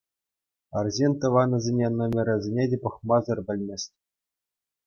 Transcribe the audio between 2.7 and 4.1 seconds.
те пӑхмасӑр пӗлмест.